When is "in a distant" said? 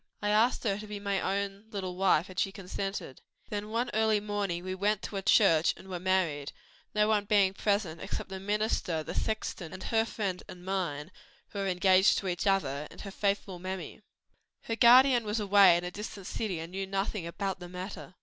15.77-16.25